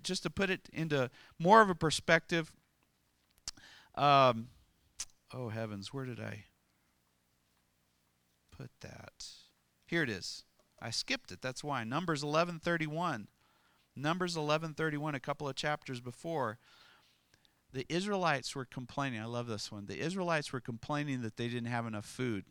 [0.02, 2.52] Just to put it into more of a perspective,
[3.94, 4.48] um,
[5.32, 6.44] oh heavens, where did I?
[8.56, 9.26] Put that?
[9.86, 10.44] Here it is.
[10.80, 11.40] I skipped it.
[11.40, 11.84] That's why.
[11.84, 13.28] Numbers 11:31.
[13.94, 16.58] Numbers 11:31 a couple of chapters before
[17.72, 19.20] the Israelites were complaining.
[19.20, 19.86] I love this one.
[19.86, 22.44] The Israelites were complaining that they didn't have enough food.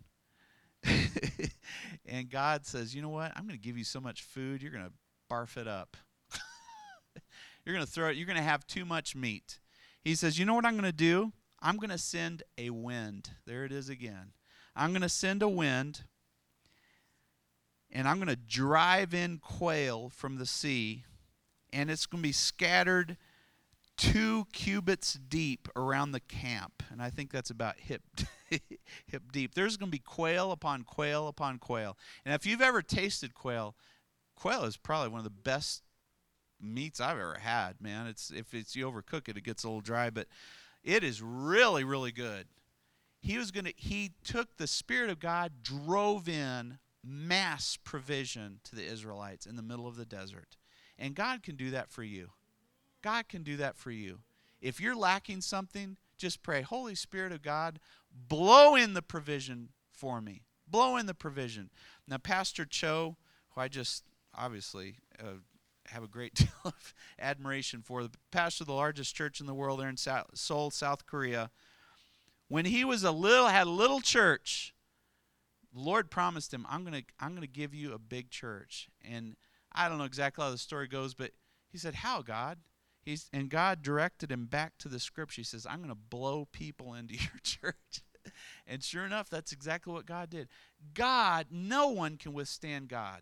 [2.06, 3.32] and God says, "You know what?
[3.36, 4.94] I'm going to give you so much food, you're going to
[5.32, 5.98] barf it up.
[7.66, 8.18] you're going to throw it.
[8.18, 9.60] You're going to have too much meat."
[10.02, 11.34] He says, "You know what I'm going to do?
[11.62, 14.34] I'm going to send a wind." There it is again.
[14.76, 16.04] I'm going to send a wind,
[17.92, 21.06] and I'm going to drive in quail from the sea,
[21.72, 23.18] and it's going to be scattered
[23.98, 26.84] two cubits deep around the camp.
[26.92, 28.02] And I think that's about hip,
[28.50, 29.56] hip deep.
[29.56, 31.98] There's going to be quail upon quail upon quail.
[32.26, 33.76] And if you've ever tasted quail,
[34.36, 35.84] quail is probably one of the best
[36.62, 38.08] meats I've ever had, man.
[38.08, 40.28] It's if it's you overcook it, it gets a little dry, but
[40.84, 42.48] it is really, really good.
[43.26, 48.86] He was gonna he took the Spirit of God, drove in mass provision to the
[48.86, 50.58] Israelites in the middle of the desert.
[51.00, 52.34] And God can do that for you.
[53.02, 54.20] God can do that for you.
[54.62, 57.80] If you're lacking something, just pray, Holy Spirit of God,
[58.12, 60.44] blow in the provision for me.
[60.68, 61.72] Blow in the provision.
[62.08, 63.18] Now, Pastor Cho,
[63.50, 64.04] who I just
[64.38, 65.40] obviously uh,
[65.88, 69.56] have a great deal of admiration for, the pastor of the largest church in the
[69.56, 71.50] world there in Seoul, South Korea,
[72.48, 74.74] when he was a little, had a little church,
[75.74, 78.90] the Lord promised him, I'm going to I'm going to give you a big church.
[79.04, 79.36] And
[79.72, 81.32] I don't know exactly how the story goes, but
[81.72, 82.60] he said, How, God?
[83.02, 85.42] He's, and God directed him back to the scripture.
[85.42, 88.02] He says, I'm going to blow people into your church.
[88.66, 90.48] and sure enough, that's exactly what God did.
[90.94, 93.22] God, no one can withstand God.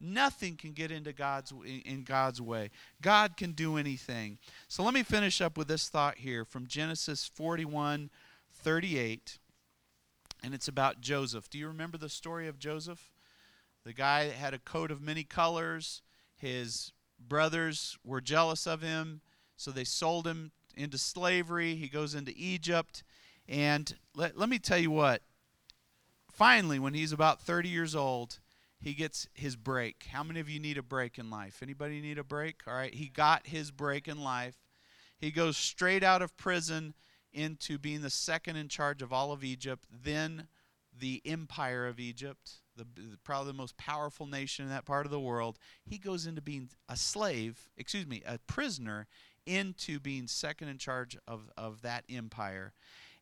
[0.00, 1.52] Nothing can get into God's
[1.84, 2.70] in God's way.
[3.02, 4.38] God can do anything.
[4.66, 8.08] So let me finish up with this thought here from Genesis 41,
[8.60, 9.38] 38.
[10.42, 11.50] And it's about Joseph.
[11.50, 13.12] Do you remember the story of Joseph?
[13.84, 16.02] The guy that had a coat of many colors.
[16.36, 19.20] His brothers were jealous of him,
[19.56, 21.74] so they sold him into slavery.
[21.74, 23.02] He goes into Egypt.
[23.48, 25.22] And let, let me tell you what.
[26.32, 28.38] Finally, when he's about 30 years old,
[28.78, 30.06] he gets his break.
[30.10, 31.60] How many of you need a break in life?
[31.62, 32.62] Anybody need a break?
[32.66, 34.56] All right, he got his break in life.
[35.18, 36.94] He goes straight out of prison
[37.32, 40.48] into being the second in charge of all of Egypt, then
[40.98, 42.86] the empire of Egypt, the,
[43.24, 45.58] probably the most powerful nation in that part of the world.
[45.84, 49.06] He goes into being a slave, excuse me, a prisoner,
[49.46, 52.72] into being second in charge of, of that empire.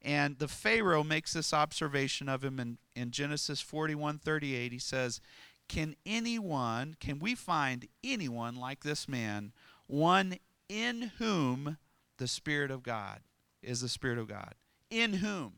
[0.00, 4.72] And the Pharaoh makes this observation of him in, in Genesis 41 38.
[4.72, 5.20] He says,
[5.68, 9.52] Can anyone, can we find anyone like this man,
[9.86, 10.36] one
[10.68, 11.78] in whom
[12.18, 13.20] the Spirit of God
[13.62, 14.54] is the Spirit of God?
[14.90, 15.54] In whom?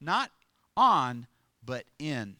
[0.00, 0.30] Not
[0.76, 1.26] on,
[1.64, 2.36] but in.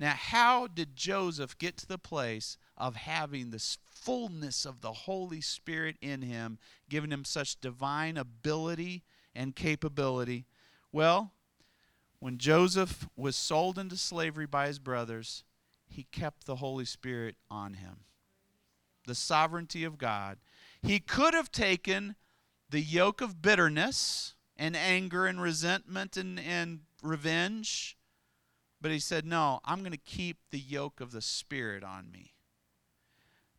[0.00, 5.40] Now, how did Joseph get to the place of having this fullness of the Holy
[5.40, 6.58] Spirit in him,
[6.88, 9.04] giving him such divine ability
[9.34, 10.46] and capability?
[10.90, 11.32] Well,
[12.18, 15.44] when Joseph was sold into slavery by his brothers,
[15.88, 18.00] he kept the Holy Spirit on him.
[19.06, 20.38] The sovereignty of God.
[20.82, 22.16] He could have taken
[22.72, 27.98] the yoke of bitterness and anger and resentment and, and revenge,
[28.80, 32.32] but he said, No, I'm going to keep the yoke of the Spirit on me.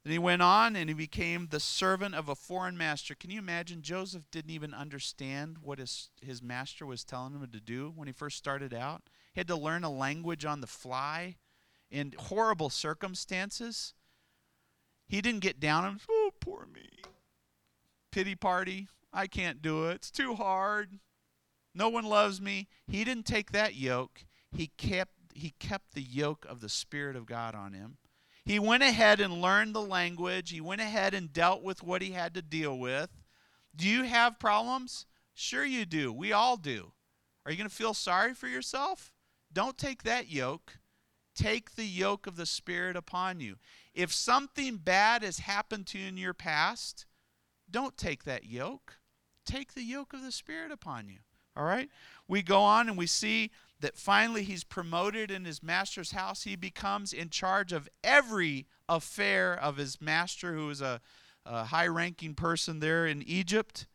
[0.04, 3.16] Then he went on and he became the servant of a foreign master.
[3.16, 3.84] Can you imagine?
[3.84, 8.14] Joseph didn't even understand what his, his master was telling him to do when he
[8.14, 9.04] first started out.
[9.34, 11.38] He had to learn a language on the fly
[11.90, 13.94] in horrible circumstances.
[15.08, 16.90] He didn't get down and, oh, poor me.
[18.12, 18.88] Pity party.
[19.14, 19.96] I can't do it.
[19.96, 21.00] It's too hard.
[21.76, 22.68] No one loves me.
[22.88, 24.26] He didn't take that yoke.
[24.52, 27.98] He kept he kept the yoke of the spirit of God on him.
[28.46, 30.52] He went ahead and learned the language.
[30.52, 33.10] He went ahead and dealt with what he had to deal with.
[33.76, 35.08] Do you have problems?
[35.34, 36.14] Sure, you do.
[36.14, 36.92] We all do.
[37.46, 39.12] Are you going to feel sorry for yourself?
[39.52, 40.78] Don't take that yoke.
[41.36, 43.56] Take the yoke of the Spirit upon you.
[43.94, 47.06] If something bad has happened to you in your past,
[47.70, 49.00] don't take that yoke.
[49.46, 51.20] Take the yoke of the Spirit upon you.
[51.56, 51.90] All right?
[52.28, 56.44] We go on and we see that finally he's promoted in his master's house.
[56.44, 61.02] He becomes in charge of every affair of his master, who is a,
[61.46, 63.88] a high ranking person there in Egypt.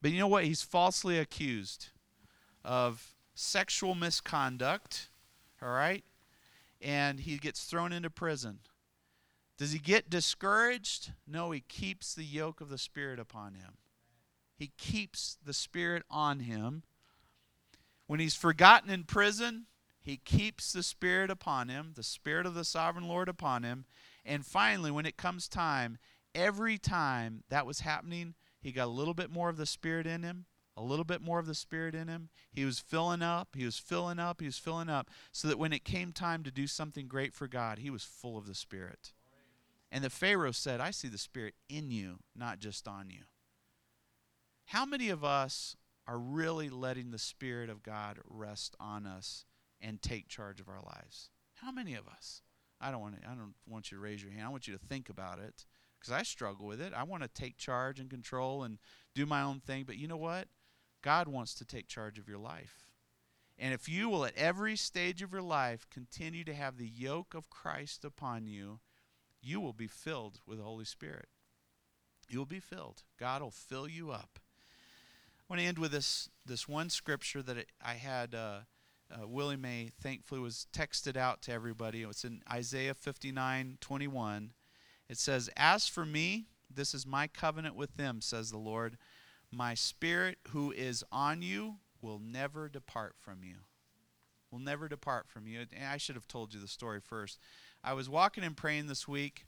[0.00, 0.44] But you know what?
[0.44, 1.88] He's falsely accused
[2.64, 5.08] of sexual misconduct,
[5.62, 6.04] all right?
[6.80, 8.58] And he gets thrown into prison.
[9.56, 11.12] Does he get discouraged?
[11.26, 13.74] No, he keeps the yoke of the Spirit upon him.
[14.62, 16.84] He keeps the Spirit on him
[18.06, 19.64] when he's forgotten in prison,
[20.00, 23.86] he keeps the Spirit upon him, the Spirit of the sovereign Lord upon him.
[24.24, 25.98] And finally, when it comes time,
[26.32, 30.22] every time that was happening, he got a little bit more of the Spirit in
[30.22, 30.44] him,
[30.76, 32.28] a little bit more of the Spirit in him.
[32.52, 35.72] He was filling up, he was filling up, he was filling up, so that when
[35.72, 39.12] it came time to do something great for God, he was full of the Spirit.
[39.90, 43.22] And the Pharaoh said, I see the Spirit in you, not just on you.
[44.72, 49.44] How many of us are really letting the Spirit of God rest on us
[49.82, 51.28] and take charge of our lives?
[51.56, 52.40] How many of us?
[52.80, 54.46] I don't want to, I don't want you to raise your hand.
[54.46, 55.66] I want you to think about it
[56.00, 56.94] because I struggle with it.
[56.96, 58.78] I want to take charge and control and
[59.14, 59.84] do my own thing.
[59.86, 60.48] But you know what?
[61.02, 62.86] God wants to take charge of your life.
[63.58, 67.34] And if you will, at every stage of your life, continue to have the yoke
[67.34, 68.80] of Christ upon you,
[69.42, 71.28] you will be filled with the Holy Spirit.
[72.26, 73.02] You'll be filled.
[73.20, 74.38] God will fill you up.
[75.52, 78.34] Want to end with this this one scripture that I had.
[78.34, 78.60] Uh,
[79.12, 82.04] uh, Willie May thankfully was texted out to everybody.
[82.04, 84.52] It's in Isaiah 59 21.
[85.10, 88.96] It says, As for me, this is my covenant with them, says the Lord.
[89.50, 93.56] My spirit who is on you will never depart from you.
[94.50, 95.60] Will never depart from you.
[95.60, 97.38] And I should have told you the story first.
[97.84, 99.44] I was walking and praying this week,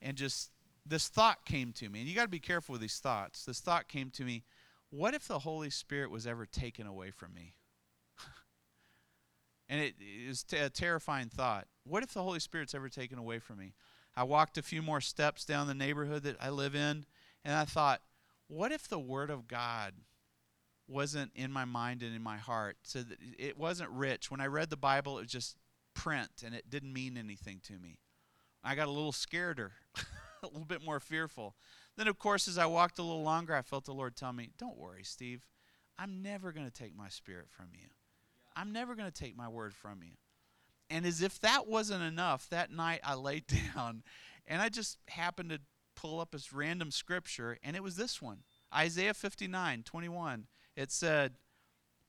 [0.00, 0.50] and just
[0.86, 2.00] this thought came to me.
[2.00, 3.44] And you got to be careful with these thoughts.
[3.44, 4.44] This thought came to me
[4.92, 7.54] what if the Holy Spirit was ever taken away from me?
[9.68, 11.66] and it is a terrifying thought.
[11.84, 13.72] What if the Holy Spirit's ever taken away from me?
[14.14, 17.06] I walked a few more steps down the neighborhood that I live in,
[17.42, 18.02] and I thought,
[18.48, 19.94] what if the Word of God
[20.86, 22.76] wasn't in my mind and in my heart?
[22.82, 24.30] So that it wasn't rich.
[24.30, 25.56] When I read the Bible, it was just
[25.94, 27.98] print, and it didn't mean anything to me.
[28.62, 29.70] I got a little scareder,
[30.42, 31.56] a little bit more fearful.
[31.96, 34.50] Then, of course, as I walked a little longer, I felt the Lord tell me,
[34.58, 35.46] Don't worry, Steve.
[35.98, 37.88] I'm never going to take my spirit from you.
[38.56, 40.12] I'm never going to take my word from you.
[40.90, 44.02] And as if that wasn't enough, that night I laid down
[44.46, 45.60] and I just happened to
[45.94, 48.38] pull up this random scripture, and it was this one
[48.74, 50.46] Isaiah 59 21.
[50.76, 51.34] It said,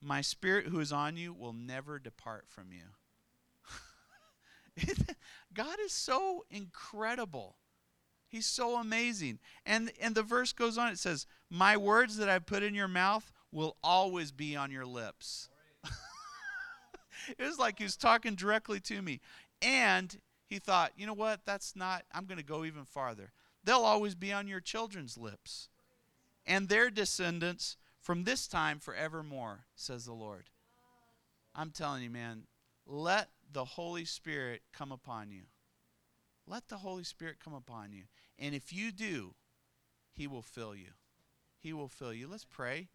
[0.00, 4.84] My spirit who is on you will never depart from you.
[5.54, 7.56] God is so incredible.
[8.34, 9.38] He's so amazing.
[9.64, 12.88] And and the verse goes on it says, "My words that I put in your
[12.88, 15.48] mouth will always be on your lips."
[17.38, 19.20] it was like he was talking directly to me.
[19.62, 21.46] And he thought, "You know what?
[21.46, 23.30] That's not I'm going to go even farther.
[23.62, 25.68] They'll always be on your children's lips
[26.44, 30.50] and their descendants from this time forevermore," says the Lord.
[31.54, 32.48] I'm telling you, man,
[32.84, 35.42] let the Holy Spirit come upon you.
[36.48, 38.02] Let the Holy Spirit come upon you.
[38.38, 39.34] And if you do,
[40.12, 40.90] He will fill you.
[41.58, 42.28] He will fill you.
[42.28, 42.88] Let's pray.